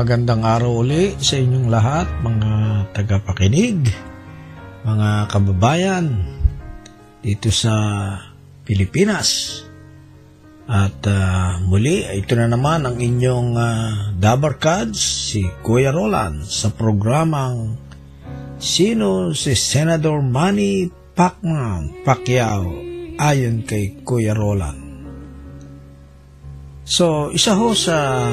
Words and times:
Magandang 0.00 0.48
araw 0.48 0.80
uli 0.80 1.12
sa 1.20 1.36
inyong 1.36 1.68
lahat, 1.68 2.08
mga 2.24 2.52
tagapakinig, 2.96 3.84
mga 4.80 5.28
kababayan 5.28 6.24
dito 7.20 7.52
sa 7.52 7.76
Pilipinas. 8.64 9.60
At 10.64 11.04
uh, 11.04 11.60
muli, 11.68 12.00
ito 12.16 12.32
na 12.32 12.48
naman 12.48 12.88
ang 12.88 12.96
inyong 12.96 13.52
uh, 13.60 14.16
Dabarkads, 14.16 14.96
si 15.36 15.44
Kuya 15.60 15.92
Roland, 15.92 16.48
sa 16.48 16.72
programang 16.72 17.76
Sino 18.56 19.36
si 19.36 19.52
Senador 19.52 20.24
Manny 20.24 20.88
Pacman 21.12 22.08
Pacquiao 22.08 22.72
ayon 23.20 23.68
kay 23.68 24.00
Kuya 24.00 24.32
Roland. 24.32 24.80
So, 26.88 27.28
isa 27.36 27.52
ho 27.52 27.76
sa 27.76 28.24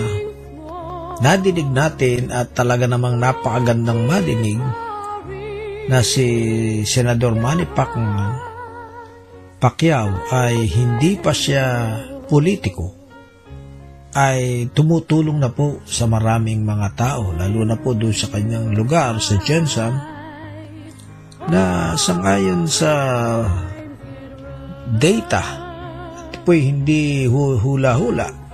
nadinig 1.21 1.70
natin 1.70 2.30
at 2.30 2.53
talaga 2.53 2.85
namang 2.85 3.17
napakagandang 3.17 4.05
madinig 4.05 4.62
na 5.88 6.03
si 6.03 6.27
Senador 6.84 7.34
Manny 7.34 7.66
Pacman 7.66 8.38
Pacquiao 9.57 10.30
ay 10.30 10.70
hindi 10.70 11.17
pa 11.17 11.34
siya 11.34 11.98
politiko 12.30 12.93
ay 14.13 14.70
tumutulong 14.73 15.41
na 15.41 15.49
po 15.49 15.81
sa 15.90 16.05
maraming 16.05 16.62
mga 16.62 16.90
tao 16.93 17.34
lalo 17.34 17.65
na 17.65 17.77
po 17.77 17.98
doon 17.98 18.13
sa 18.13 18.29
kanyang 18.29 18.77
lugar 18.77 19.18
sa 19.18 19.41
Jensen 19.41 19.93
na 21.48 21.95
sangayon 21.98 22.68
sa 22.70 22.93
data 24.93 25.43
at 26.21 26.34
po'y 26.45 26.70
hindi 26.70 27.26
hula-hula 27.26 28.47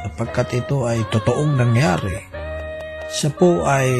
sapagkat 0.00 0.64
ito 0.64 0.88
ay 0.88 1.04
totoong 1.12 1.60
nangyari. 1.60 2.16
Siya 3.10 3.30
po 3.34 3.66
ay 3.68 3.90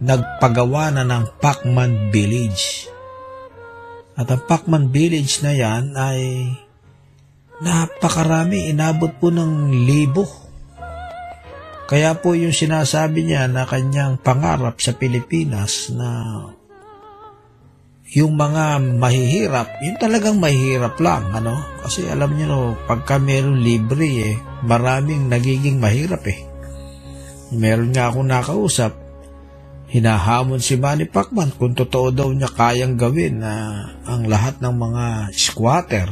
nagpagawa 0.00 0.94
na 0.94 1.02
ng 1.04 1.38
Pacman 1.38 2.08
Village. 2.08 2.88
At 4.14 4.30
ang 4.30 4.42
Pacman 4.46 4.88
Village 4.94 5.42
na 5.42 5.52
yan 5.52 5.94
ay 5.98 6.48
napakarami, 7.58 8.70
inabot 8.70 9.10
po 9.18 9.30
ng 9.30 9.70
libo. 9.84 10.24
Kaya 11.84 12.16
po 12.16 12.32
yung 12.32 12.54
sinasabi 12.54 13.28
niya 13.28 13.44
na 13.50 13.68
kanyang 13.68 14.16
pangarap 14.16 14.80
sa 14.80 14.96
Pilipinas 14.96 15.92
na 15.92 16.08
yung 18.14 18.38
mga 18.38 18.78
mahihirap, 18.94 19.82
yung 19.82 19.98
talagang 19.98 20.38
mahihirap 20.38 20.94
lang, 21.02 21.34
ano? 21.34 21.58
Kasi 21.82 22.06
alam 22.06 22.30
niyo 22.38 22.46
no, 22.46 22.60
pagka 22.86 23.18
meron 23.18 23.58
libre 23.58 24.06
eh, 24.06 24.34
maraming 24.62 25.26
nagiging 25.26 25.82
mahirap 25.82 26.22
eh. 26.30 26.46
Meron 27.50 27.90
nga 27.90 28.14
akong 28.14 28.30
nakausap, 28.30 28.94
hinahamon 29.90 30.62
si 30.62 30.78
Manny 30.78 31.10
Pacman 31.10 31.58
kung 31.58 31.74
totoo 31.74 32.14
daw 32.14 32.30
niya 32.30 32.54
kayang 32.54 32.94
gawin 32.94 33.42
na 33.42 33.82
ang 34.06 34.30
lahat 34.30 34.62
ng 34.62 34.74
mga 34.74 35.04
squatter 35.34 36.08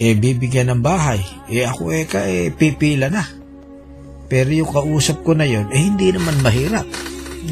eh 0.00 0.16
bibigyan 0.16 0.72
ng 0.72 0.80
bahay. 0.80 1.20
Eh 1.48 1.64
ako 1.64 1.92
eh 1.92 2.04
ka 2.08 2.24
eh 2.24 2.48
pipila 2.52 3.12
na. 3.12 3.20
Pero 4.32 4.48
yung 4.48 4.70
kausap 4.70 5.20
ko 5.20 5.36
na 5.36 5.44
yon 5.44 5.68
eh 5.68 5.80
hindi 5.80 6.08
naman 6.08 6.40
mahirap. 6.40 6.88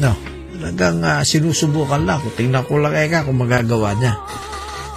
No 0.01 0.28
talagang 0.59 0.99
uh, 1.01 1.23
sinusubukan 1.23 2.03
lang. 2.03 2.19
Tingnan 2.35 2.67
ko 2.67 2.83
lang 2.83 2.99
eka 2.99 3.23
kung 3.23 3.39
magagawa 3.39 3.95
niya. 3.95 4.19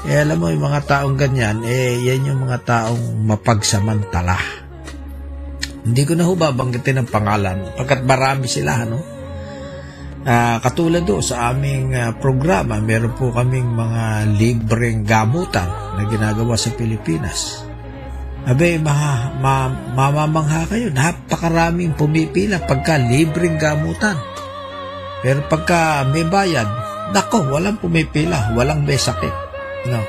Eh, 0.03 0.19
alam 0.19 0.43
mo, 0.43 0.51
yung 0.51 0.67
mga 0.67 0.83
taong 0.83 1.15
ganyan, 1.15 1.63
eh, 1.63 2.03
yan 2.03 2.27
yung 2.27 2.43
mga 2.43 2.67
taong 2.67 3.23
mapagsamantala. 3.23 4.35
Hindi 5.87 6.03
ko 6.03 6.19
na 6.19 6.27
ho 6.27 6.35
babanggitin 6.35 6.99
ang 6.99 7.09
pangalan, 7.11 7.79
pagkat 7.79 8.03
marami 8.03 8.51
sila, 8.51 8.83
no? 8.83 8.99
Uh, 10.23 10.59
katulad 10.63 11.03
do 11.03 11.19
sa 11.19 11.51
aming 11.51 11.95
uh, 11.99 12.15
programa, 12.19 12.79
meron 12.79 13.15
po 13.15 13.35
kaming 13.35 13.67
mga 13.67 14.27
libreng 14.39 15.03
gamutan 15.03 15.67
na 15.99 16.03
ginagawa 16.07 16.55
sa 16.59 16.75
Pilipinas. 16.75 17.67
Abe, 18.43 18.79
ma, 18.79 19.31
ma, 19.39 19.71
mamamangha 19.71 20.67
kayo, 20.67 20.91
napakaraming 20.91 21.95
pumipila 21.95 22.59
pagka 22.63 22.99
libreng 22.99 23.55
gamutan. 23.59 24.19
Pero 25.23 25.47
pagka 25.47 26.03
may 26.11 26.27
bayad, 26.27 26.67
nako, 27.15 27.47
walang 27.55 27.79
pumipila, 27.79 28.51
walang 28.59 28.83
may 28.83 28.99
sakit. 28.99 29.35
No. 29.87 30.03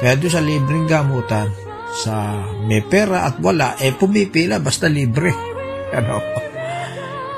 Kaya 0.00 0.16
doon 0.16 0.32
sa 0.32 0.40
libreng 0.40 0.88
gamutan, 0.88 1.52
sa 1.92 2.32
may 2.64 2.80
pera 2.80 3.28
at 3.28 3.36
wala, 3.44 3.76
eh 3.76 3.92
pumipila 3.92 4.56
basta 4.58 4.88
libre. 4.88 5.30
Ano? 5.88 6.20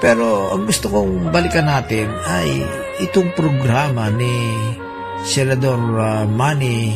Pero 0.02 0.50
ang 0.50 0.66
gusto 0.66 0.90
kong 0.90 1.30
balikan 1.30 1.70
natin 1.70 2.10
ay 2.10 2.66
itong 2.98 3.30
programa 3.38 4.10
ni 4.10 4.58
Senador 5.22 5.78
uh, 5.78 6.26
Manny 6.26 6.90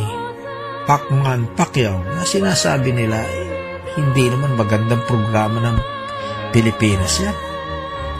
Pacman 0.82 1.54
Pacquiao 1.54 2.02
na 2.02 2.26
sinasabi 2.26 2.90
nila 2.90 3.22
hindi 3.94 4.26
naman 4.26 4.58
magandang 4.58 5.06
programa 5.06 5.62
ng 5.62 5.76
Pilipinas 6.50 7.22
yan 7.22 7.53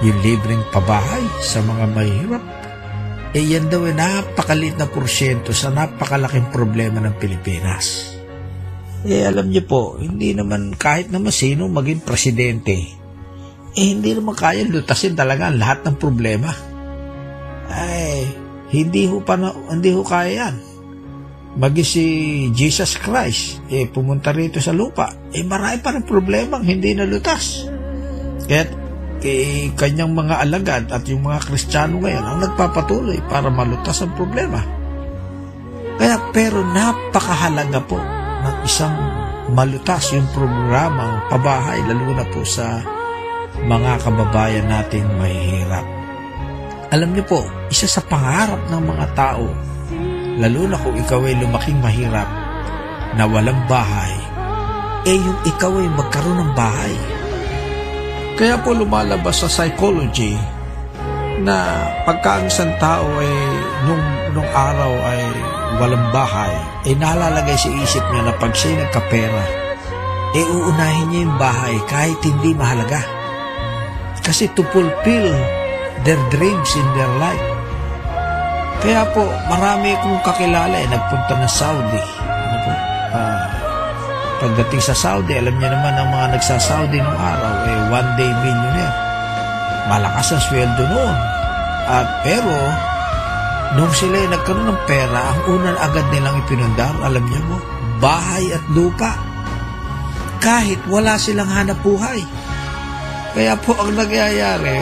yung 0.03 0.19
libreng 0.25 0.65
pabahay 0.75 1.23
sa 1.45 1.63
mga 1.63 1.85
mahirap. 1.95 2.45
E 3.35 3.43
yan 3.43 3.67
daw 3.67 3.83
ay 3.87 3.95
napakalit 3.95 4.79
na 4.79 4.87
porsyento 4.87 5.51
sa 5.51 5.71
napakalaking 5.71 6.55
problema 6.55 7.03
ng 7.03 7.15
Pilipinas. 7.19 8.15
Eh 9.05 9.27
alam 9.27 9.51
niyo 9.51 9.67
po, 9.69 9.83
hindi 10.01 10.33
naman 10.33 10.75
kahit 10.79 11.13
naman 11.13 11.35
sino 11.35 11.69
maging 11.69 12.07
presidente, 12.07 12.73
eh 13.75 13.87
hindi 13.91 14.15
naman 14.15 14.39
kaya 14.39 14.63
lutasin 14.65 15.19
talaga 15.19 15.51
ang 15.51 15.59
lahat 15.59 15.83
ng 15.85 15.97
problema. 15.99 16.51
Ay, 17.69 18.31
hindi 18.71 19.11
ho, 19.11 19.19
pa 19.21 19.35
na, 19.35 19.51
hindi 19.69 19.91
ho 19.91 20.07
kaya 20.07 20.47
yan. 20.47 20.57
Magi 21.59 21.83
si 21.87 22.05
Jesus 22.51 22.99
Christ, 22.99 23.63
eh 23.71 23.87
pumunta 23.91 24.31
rito 24.31 24.63
sa 24.63 24.75
lupa, 24.75 25.11
eh 25.35 25.43
marami 25.43 25.79
pa 25.83 25.95
rin 25.95 26.07
problema 26.07 26.63
hindi 26.63 26.95
nalutas. 26.95 27.67
Kaya 28.47 28.84
kay 29.25 29.73
kanyang 29.73 30.13
mga 30.13 30.45
alagad 30.45 30.85
at 30.93 31.09
yung 31.09 31.25
mga 31.25 31.49
Kristiyano 31.49 31.97
ngayon 31.97 32.25
ang 32.29 32.39
nagpapatuloy 32.45 33.17
para 33.25 33.49
malutas 33.49 34.05
ang 34.05 34.13
problema. 34.13 34.61
Kaya 35.97 36.21
pero 36.37 36.61
napakahalaga 36.61 37.81
po 37.89 37.97
ng 38.45 38.57
isang 38.69 38.93
malutas 39.57 40.13
yung 40.13 40.29
programang 40.37 41.25
pabahay 41.33 41.81
lalo 41.89 42.13
na 42.13 42.27
po 42.29 42.45
sa 42.45 42.85
mga 43.65 44.05
kababayan 44.05 44.69
nating 44.69 45.09
mahihirap. 45.17 45.87
Alam 46.93 47.17
niyo 47.17 47.25
po, 47.25 47.41
isa 47.73 47.89
sa 47.89 48.05
pangarap 48.05 48.61
ng 48.69 48.83
mga 48.85 49.07
tao, 49.17 49.49
lalo 50.37 50.61
na 50.69 50.77
kung 50.77 51.01
ikaw 51.01 51.25
ay 51.25 51.35
lumaking 51.41 51.81
mahirap 51.81 52.29
na 53.17 53.25
walang 53.25 53.59
bahay, 53.65 54.13
eh 55.09 55.17
yung 55.17 55.41
ikaw 55.49 55.73
ay 55.81 55.89
magkaroon 55.97 56.39
ng 56.45 56.53
bahay 56.53 56.93
kaya 58.35 58.59
po 58.59 58.75
lumalabas 58.75 59.47
sa 59.47 59.49
psychology 59.51 60.35
na 61.43 61.87
pagka 62.03 62.43
ang 62.43 62.47
isang 62.51 62.73
tao 62.83 63.07
ay 63.19 63.35
nung, 63.87 64.05
nung 64.35 64.51
araw 64.51 64.91
ay 64.91 65.23
walang 65.79 66.07
bahay, 66.15 66.55
ay 66.87 66.95
nalalagay 66.99 67.55
sa 67.59 67.71
isip 67.71 68.03
niya 68.11 68.31
na 68.31 68.35
pag 68.39 68.55
siya 68.55 68.79
nagkapera, 68.79 69.45
eh 70.35 70.45
uunahin 70.51 71.07
niya 71.11 71.21
yung 71.27 71.37
bahay 71.39 71.75
kahit 71.87 72.19
hindi 72.27 72.55
mahalaga. 72.55 73.03
Kasi 74.25 74.51
to 74.57 74.67
fulfill 74.73 75.29
their 76.03 76.19
dreams 76.35 76.71
in 76.75 76.87
their 76.97 77.13
life. 77.23 77.47
Kaya 78.83 79.07
po, 79.15 79.25
marami 79.49 79.97
kong 80.01 80.21
kakilala 80.27 80.77
eh, 80.77 80.89
nagpunta 80.91 81.35
na 81.39 81.49
Saudi. 81.49 82.14
Pagdating 84.45 84.85
sa 84.85 84.93
Saudi, 84.93 85.41
alam 85.41 85.57
niya 85.57 85.73
naman 85.73 85.97
ang 85.97 86.13
mga 86.13 86.37
nagsa-Saudi 86.37 87.01
nung 87.01 87.17
araw, 87.17 87.65
eh 87.65 87.81
one 87.89 88.11
day 88.21 88.29
millionaire. 88.45 88.97
Malakas 89.89 90.37
ang 90.37 90.43
sweldo 90.45 90.85
noon. 90.85 91.17
At 91.89 92.21
pero, 92.21 92.53
nung 93.81 93.89
sila 93.97 94.21
ay 94.21 94.29
nagkaroon 94.29 94.69
ng 94.69 94.81
pera, 94.85 95.33
ang 95.33 95.41
unang 95.49 95.81
agad 95.81 96.05
nilang 96.13 96.45
ipinundar, 96.45 96.93
alam 97.01 97.25
niyo 97.25 97.41
mo, 97.49 97.57
bahay 98.05 98.53
at 98.53 98.61
lupa. 98.77 99.17
Kahit 100.45 100.85
wala 100.93 101.17
silang 101.17 101.49
hanap 101.49 101.81
buhay. 101.81 102.21
Kaya 103.33 103.57
po 103.57 103.73
ang 103.81 103.97
nagyayari, 103.97 104.77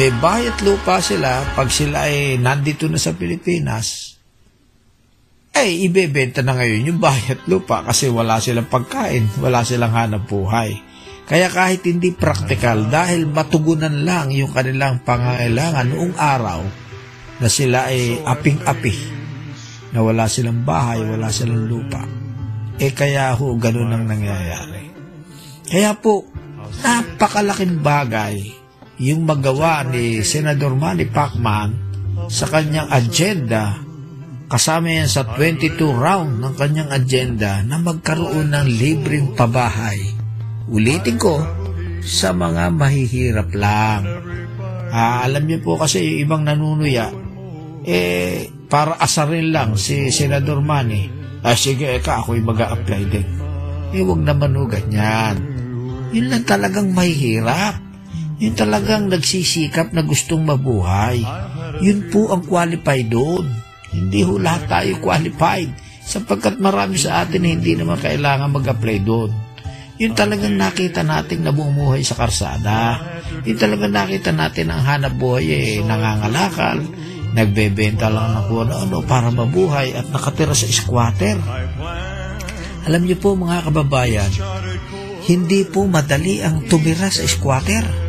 may 0.00 0.08
bahay 0.24 0.48
at 0.48 0.56
lupa 0.64 1.04
sila 1.04 1.44
pag 1.52 1.68
sila 1.68 2.08
ay 2.08 2.40
nandito 2.40 2.88
na 2.88 2.96
sa 2.96 3.12
Pilipinas, 3.12 4.17
ay 5.58 5.90
ibebenta 5.90 6.46
na 6.46 6.54
ngayon 6.54 6.94
yung 6.94 7.00
bahay 7.02 7.34
at 7.34 7.42
lupa 7.50 7.82
kasi 7.82 8.06
wala 8.06 8.38
silang 8.38 8.70
pagkain, 8.70 9.26
wala 9.42 9.66
silang 9.66 9.90
hanap 9.90 10.30
buhay. 10.30 10.78
Kaya 11.28 11.52
kahit 11.52 11.84
hindi 11.84 12.14
praktikal, 12.14 12.88
dahil 12.88 13.28
matugunan 13.28 14.06
lang 14.06 14.32
yung 14.32 14.48
kanilang 14.48 15.04
pangangailangan 15.04 15.86
noong 15.92 16.14
araw 16.16 16.60
na 17.42 17.48
sila 17.52 17.92
ay 17.92 18.24
aping-api, 18.24 18.96
na 19.92 20.00
wala 20.00 20.24
silang 20.24 20.64
bahay, 20.64 21.04
wala 21.04 21.28
silang 21.28 21.68
lupa. 21.68 22.00
Eh 22.80 22.96
kaya 22.96 23.36
ho, 23.36 23.58
ganun 23.60 23.92
ang 23.92 24.08
nangyayari. 24.08 24.88
Kaya 25.68 25.92
po, 26.00 26.24
napakalaking 26.80 27.84
bagay 27.84 28.36
yung 28.96 29.28
magawa 29.28 29.84
ni 29.84 30.24
Senador 30.24 30.72
Manny 30.80 31.04
Pacman 31.12 31.76
sa 32.32 32.48
kanyang 32.48 32.88
agenda 32.88 33.87
kasama 34.48 34.88
yan 34.88 35.08
sa 35.08 35.28
22 35.36 35.76
round 35.92 36.40
ng 36.40 36.54
kanyang 36.56 36.90
agenda 36.90 37.60
na 37.62 37.76
magkaroon 37.76 38.48
ng 38.50 38.66
libreng 38.66 39.36
pabahay. 39.36 40.00
Ulitin 40.68 41.20
ko, 41.20 41.40
sa 42.08 42.32
mga 42.32 42.72
mahihirap 42.72 43.52
lang. 43.52 44.08
Ah, 44.88 45.28
alam 45.28 45.44
niyo 45.44 45.60
po 45.60 45.76
kasi 45.76 46.00
yung 46.00 46.18
ibang 46.24 46.42
nanunuya, 46.48 47.12
eh, 47.84 48.48
para 48.72 48.96
asarin 48.96 49.52
lang 49.52 49.76
si 49.76 50.08
Senador 50.08 50.64
Manny. 50.64 51.12
Ah, 51.44 51.52
sige, 51.56 52.00
eka, 52.00 52.24
ako'y 52.24 52.40
mag 52.40 52.60
apply 52.60 53.02
din. 53.12 53.28
Eh, 53.92 54.00
huwag 54.04 54.24
naman 54.24 54.56
ho 54.56 54.64
ganyan. 54.68 55.36
Yun 56.12 56.32
lang 56.32 56.44
talagang 56.48 56.92
mahihirap. 56.92 57.80
Yun 58.40 58.54
talagang 58.56 59.12
nagsisikap 59.12 59.92
na 59.92 60.04
gustong 60.04 60.44
mabuhay. 60.44 61.20
Yun 61.84 62.08
po 62.08 62.32
ang 62.32 62.44
qualified 62.44 63.12
doon. 63.12 63.44
Hindi 63.92 64.20
ho 64.24 64.36
lahat 64.36 64.68
tayo 64.68 64.92
qualified 65.00 65.72
sapagkat 66.08 66.56
marami 66.56 66.96
sa 66.96 67.24
atin 67.24 67.44
hindi 67.44 67.76
naman 67.76 68.00
kailangan 68.00 68.48
mag-apply 68.48 68.98
doon. 69.04 69.30
Yun 69.98 70.14
talagang 70.14 70.54
nakita 70.54 71.02
nating 71.02 71.42
nabumuhay 71.42 72.06
sa 72.06 72.14
karsada. 72.14 73.02
Yun 73.42 73.58
talagang 73.58 73.90
nakita 73.90 74.30
natin 74.30 74.70
ang 74.70 74.86
hanap 74.86 75.18
buhay 75.18 75.46
eh, 75.50 75.82
nangangalakal, 75.82 76.80
nagbebenta 77.34 78.06
lang 78.06 78.38
ng 78.38 78.44
kung 78.46 78.70
ano 78.70 79.02
para 79.02 79.28
mabuhay 79.34 79.92
at 79.98 80.06
nakatira 80.08 80.54
sa 80.54 80.70
squatter. 80.70 81.36
Alam 82.86 83.04
niyo 83.04 83.18
po 83.20 83.34
mga 83.34 83.68
kababayan, 83.68 84.30
hindi 85.28 85.66
po 85.68 85.84
madali 85.84 86.40
ang 86.40 86.64
tumira 86.70 87.12
sa 87.12 87.26
squatter. 87.26 88.07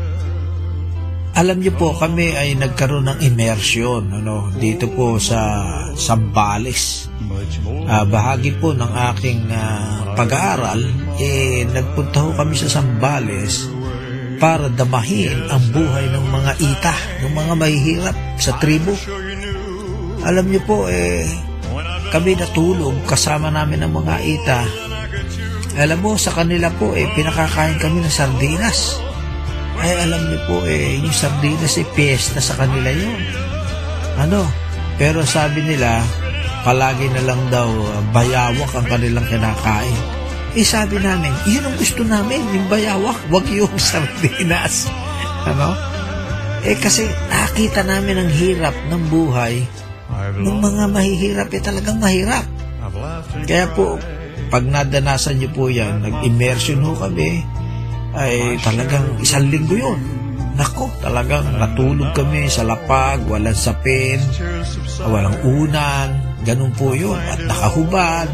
Alam 1.39 1.63
niyo 1.63 1.71
po, 1.80 1.95
kami 1.95 2.36
ay 2.36 2.51
nagkaroon 2.59 3.07
ng 3.07 3.19
immersion 3.24 4.12
ano, 4.12 4.51
dito 4.59 4.91
po 4.91 5.15
sa 5.15 5.63
Sambales. 5.95 7.07
Uh, 7.88 8.03
bahagi 8.12 8.59
po 8.59 8.75
ng 8.75 8.91
aking 9.15 9.47
uh, 9.47 10.19
pag-aaral, 10.19 10.83
eh, 11.15 11.63
nagpunta 11.63 12.27
ho 12.27 12.36
kami 12.36 12.59
sa 12.59 12.68
Sambales 12.68 13.71
para 14.36 14.68
damahin 14.68 15.47
ang 15.47 15.63
buhay 15.71 16.12
ng 16.12 16.25
mga 16.27 16.51
ita, 16.59 16.95
ng 17.24 17.31
mga 17.31 17.53
mahihirap 17.56 18.18
sa 18.36 18.51
tribo. 18.59 18.91
Alam 20.27 20.44
niyo 20.51 20.59
po, 20.68 20.91
eh, 20.91 21.24
kami 22.12 22.36
natulog 22.36 23.00
kasama 23.07 23.47
namin 23.47 23.88
ng 23.88 23.94
mga 23.95 24.15
ita. 24.27 24.59
Alam 25.80 26.03
mo, 26.03 26.12
sa 26.19 26.36
kanila 26.36 26.68
po, 26.75 26.91
eh, 26.91 27.07
pinakakain 27.15 27.80
kami 27.80 28.03
ng 28.03 28.12
sardinas 28.12 29.07
ay 29.80 29.92
alam 30.08 30.22
niyo 30.28 30.40
po 30.46 30.58
eh, 30.68 31.00
yung 31.00 31.16
sardinas 31.16 31.80
ay 31.80 31.88
piyesta 31.96 32.44
sa 32.44 32.60
kanila 32.60 32.92
yun. 32.92 33.22
Ano? 34.20 34.44
Pero 35.00 35.24
sabi 35.24 35.64
nila, 35.64 36.04
palagi 36.68 37.08
na 37.16 37.24
lang 37.24 37.40
daw 37.48 37.68
uh, 37.68 38.04
bayawak 38.12 38.72
ang 38.76 38.88
kanilang 38.88 39.24
kinakain. 39.31 40.00
Eh 40.58 40.66
sabi 40.66 41.00
namin, 41.00 41.31
yun 41.48 41.64
ang 41.64 41.78
gusto 41.80 42.04
namin, 42.04 42.42
yung 42.52 42.68
bayawak, 42.68 43.16
wag 43.31 43.46
yung 43.48 43.72
sardinas. 43.92 44.92
Ano? 45.48 45.72
Eh 46.68 46.75
kasi 46.75 47.08
nakita 47.32 47.88
namin 47.88 48.20
ang 48.20 48.32
hirap 48.36 48.75
ng 48.92 49.04
buhay 49.08 49.64
ng 50.40 50.58
mga 50.60 50.84
mahihirap, 50.92 51.50
eh 51.54 51.62
talagang 51.64 51.98
mahirap. 52.02 52.44
Kaya 53.46 53.70
po, 53.72 53.96
pag 54.50 54.66
nadanasan 54.66 55.38
niyo 55.38 55.50
po 55.54 55.70
yan, 55.70 56.02
nag-immersion 56.02 56.82
ho 56.82 56.98
kami, 56.98 57.46
ay 58.18 58.58
talagang 58.64 59.06
isang 59.22 59.46
linggo 59.50 59.76
yun. 59.78 60.00
Nako, 60.60 60.92
talagang 61.00 61.56
natulog 61.56 62.12
kami 62.12 62.52
sa 62.52 62.68
lapag, 62.68 63.24
walang 63.32 63.56
sapin, 63.56 64.20
walang 65.08 65.38
unan, 65.48 66.20
ganun 66.44 66.74
po 66.76 66.92
yun. 66.92 67.16
At 67.16 67.40
nakahubad, 67.48 68.28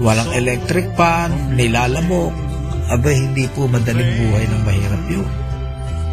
walang 0.00 0.30
electric 0.32 0.88
pan, 0.96 1.28
nilalamok. 1.52 2.32
Abay, 2.88 3.12
hindi 3.12 3.44
po 3.52 3.68
madaling 3.68 4.08
buhay 4.08 4.44
ng 4.48 4.62
mahirap 4.64 5.02
yun. 5.12 5.30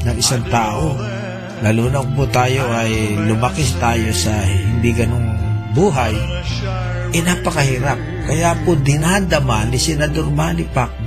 Ng 0.03 0.15
isang 0.19 0.43
tao. 0.51 0.99
Lalo 1.63 1.89
na 1.89 2.03
po 2.03 2.27
tayo 2.29 2.69
ay 2.69 3.17
lumaki 3.17 3.65
tayo 3.81 4.11
sa 4.13 4.29
hindi 4.45 4.93
ganung 4.93 5.25
buhay, 5.73 6.13
eh 7.15 7.23
napakahirap. 7.23 7.97
Kaya 8.27 8.51
po 8.67 8.75
dinadama 8.75 9.63
ni 9.71 9.79
Senador 9.79 10.27
Manny 10.27 10.67
Pacman 10.69 11.06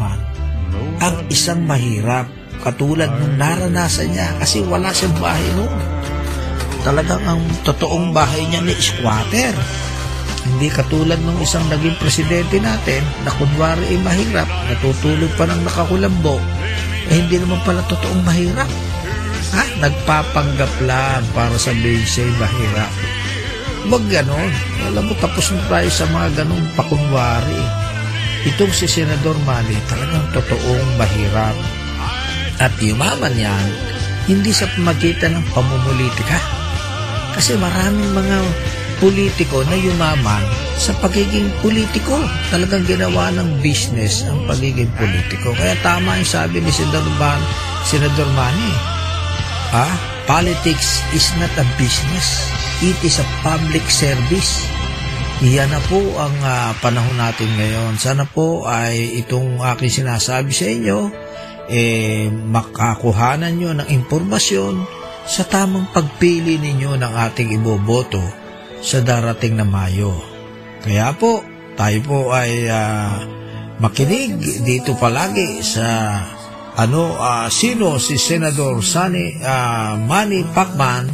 ang 1.00 1.16
isang 1.32 1.64
mahirap 1.64 2.28
katulad 2.60 3.08
nung 3.16 3.40
naranasan 3.40 4.12
niya 4.12 4.36
kasi 4.36 4.60
wala 4.60 4.92
siyang 4.92 5.16
bahay 5.16 5.48
noon. 5.56 5.80
Talagang 6.80 7.20
ang 7.24 7.40
totoong 7.64 8.12
bahay 8.12 8.44
niya 8.48 8.60
ni 8.60 8.76
squatter. 8.76 9.56
Hindi 10.40 10.72
katulad 10.72 11.20
nung 11.20 11.36
isang 11.40 11.64
naging 11.68 11.96
presidente 12.00 12.56
natin 12.60 13.04
na 13.24 13.32
kunwari 13.36 13.96
ay 13.96 14.00
mahirap, 14.00 14.48
natutulog 14.72 15.28
pa 15.36 15.44
ng 15.44 15.60
nakakulambo, 15.68 16.40
eh 17.12 17.16
hindi 17.20 17.36
naman 17.36 17.60
pala 17.64 17.84
totoong 17.84 18.24
mahirap. 18.24 18.68
Ha? 19.50 19.62
Nagpapanggap 19.84 20.72
lang 20.84 21.24
para 21.36 21.56
sabihin 21.60 22.04
siya'y 22.04 22.32
mahirap. 22.40 22.92
Huwag 23.88 24.04
ganon. 24.12 24.52
Alam 24.92 25.08
mo, 25.08 25.14
tapos 25.20 25.52
na 25.52 25.60
tayo 25.68 25.88
sa 25.88 26.04
mga 26.12 26.44
ganong 26.44 26.66
pakunwari. 26.76 27.79
Itong 28.40 28.72
si 28.72 28.88
Senador 28.88 29.36
Manny 29.44 29.76
talagang 29.84 30.24
totoong 30.32 30.96
mahirap. 30.96 31.56
At 32.56 32.72
yumaman 32.80 33.36
yan, 33.36 33.68
hindi 34.24 34.52
sa 34.52 34.64
pamagitan 34.72 35.36
ng 35.36 35.44
pamumulitika. 35.52 36.40
Kasi 37.36 37.56
maraming 37.60 38.16
mga 38.16 38.38
politiko 39.00 39.60
na 39.68 39.76
yumaman 39.76 40.44
sa 40.80 40.96
pagiging 41.04 41.52
politiko. 41.60 42.16
Talagang 42.48 42.88
ginawa 42.88 43.28
ng 43.36 43.60
business 43.60 44.24
ang 44.24 44.44
pagiging 44.48 44.88
politiko. 44.96 45.52
Kaya 45.52 45.76
tama 45.84 46.16
yung 46.16 46.28
sabi 46.28 46.64
ni 46.64 46.72
Senador, 46.72 47.04
Man, 47.20 47.40
Senador 47.84 48.28
Manny. 48.32 48.72
Ha? 49.76 49.88
Politics 50.24 51.04
is 51.12 51.28
not 51.36 51.52
a 51.60 51.66
business. 51.76 52.48
It 52.80 52.96
is 53.04 53.20
a 53.20 53.26
public 53.44 53.84
service. 53.92 54.64
Iyan 55.40 55.72
na 55.72 55.80
po 55.88 55.96
ang 56.20 56.36
uh, 56.44 56.76
panahon 56.84 57.16
natin 57.16 57.48
ngayon. 57.56 57.96
Sana 57.96 58.28
po 58.28 58.68
ay 58.68 59.24
itong 59.24 59.64
aking 59.72 60.04
sinasabi 60.04 60.52
sa 60.52 60.68
inyo, 60.68 61.08
eh, 61.72 62.28
makakuhanan 62.28 63.56
nyo 63.56 63.72
ng 63.72 63.88
impormasyon 63.88 64.84
sa 65.24 65.48
tamang 65.48 65.88
pagpili 65.96 66.60
ninyo 66.60 66.92
ng 66.92 67.12
ating 67.24 67.56
iboboto 67.56 68.20
sa 68.84 69.00
darating 69.00 69.56
na 69.56 69.64
Mayo. 69.64 70.12
Kaya 70.84 71.08
po, 71.16 71.40
tayo 71.72 71.98
po 72.04 72.36
ay 72.36 72.68
uh, 72.68 73.24
makinig 73.80 74.36
dito 74.60 74.92
palagi 75.00 75.64
sa 75.64 76.20
ano 76.76 77.16
uh, 77.16 77.48
sino 77.48 77.96
si 77.96 78.20
Senador 78.20 78.84
Sani 78.84 79.40
uh, 79.40 79.96
Manny 80.04 80.44
Pacman 80.52 81.08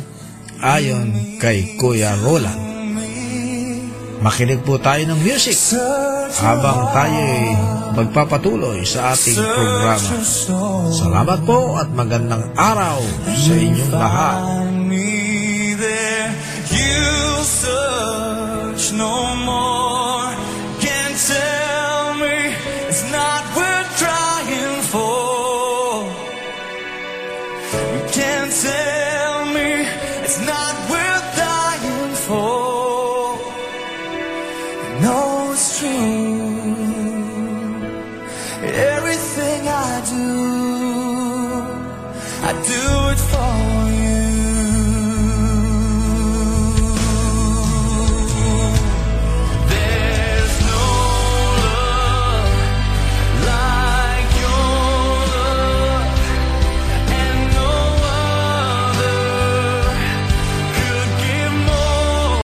ayon 0.58 1.38
kay 1.38 1.78
Kuya 1.78 2.18
Roland. 2.18 2.75
Makinig 4.20 4.64
po 4.64 4.80
tayo 4.80 5.02
ng 5.12 5.20
music 5.20 5.76
habang 6.40 6.88
tayo 6.92 7.24
magpapatuloy 7.96 8.80
sa 8.84 9.12
ating 9.12 9.36
programa. 9.36 10.08
Salamat 10.92 11.40
po 11.44 11.76
at 11.76 11.88
magandang 11.92 12.44
araw 12.56 13.00
sa 13.24 13.54
inyong 13.54 13.92
lahat. 13.92 14.65